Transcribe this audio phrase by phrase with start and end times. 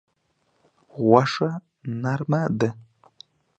[1.05, 1.51] غوښه
[2.01, 2.69] نرمه ده.